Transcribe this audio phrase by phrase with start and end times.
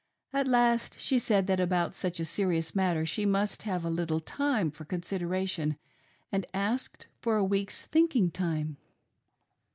[0.33, 4.19] At last she said that about such a serious matter she must have a little'
[4.39, 5.77] time for consideration,
[6.31, 8.77] and asked for a week's thinking time.